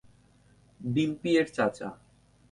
[0.79, 1.89] ডিম্পি এর চাচা।